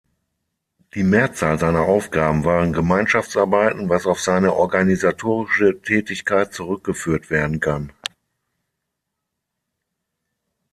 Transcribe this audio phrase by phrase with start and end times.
[0.95, 7.93] Die Mehrzahl seiner Aufgaben waren Gemeinschaftsarbeiten, was auf seine organisatorische Tätigkeit zurückgeführt werden kann.